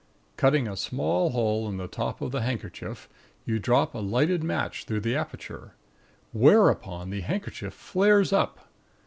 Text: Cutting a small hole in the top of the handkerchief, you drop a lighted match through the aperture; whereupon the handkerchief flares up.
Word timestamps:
Cutting 0.35 0.67
a 0.67 0.75
small 0.75 1.29
hole 1.29 1.69
in 1.69 1.77
the 1.77 1.87
top 1.87 2.21
of 2.21 2.31
the 2.31 2.41
handkerchief, 2.41 3.07
you 3.45 3.59
drop 3.59 3.93
a 3.93 3.99
lighted 3.99 4.43
match 4.43 4.85
through 4.85 5.01
the 5.01 5.15
aperture; 5.15 5.75
whereupon 6.31 7.11
the 7.11 7.21
handkerchief 7.21 7.75
flares 7.75 8.33
up. 8.33 8.67